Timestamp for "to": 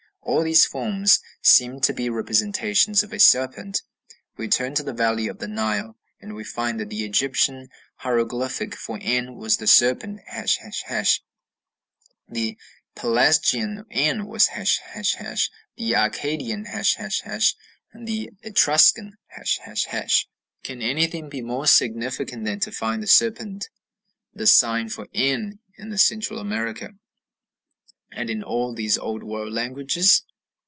1.81-1.93, 4.75-4.83, 22.59-22.71